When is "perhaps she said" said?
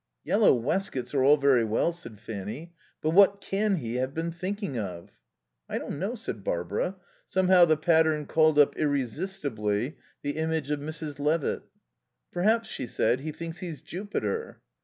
12.31-13.19